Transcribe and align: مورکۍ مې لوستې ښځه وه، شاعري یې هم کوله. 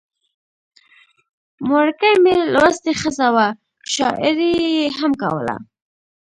مورکۍ 1.69 2.13
مې 2.23 2.33
لوستې 2.53 2.91
ښځه 3.01 3.27
وه، 3.35 3.47
شاعري 3.93 4.53
یې 4.75 4.85
هم 4.99 5.11
کوله. 5.21 5.55